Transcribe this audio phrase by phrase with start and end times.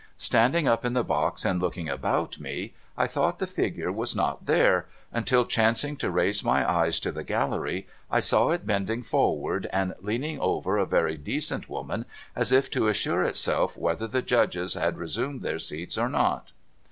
[0.17, 4.47] Standing up in the box and looking about me, I thought the figure was not
[4.47, 9.67] there, until, chancing to raise my eyes to the gallery, I saw it bending forward,
[9.71, 14.73] and leaning over a very decent woman, as if to assure itself whether the Judges
[14.73, 16.51] had resumed their scats or not.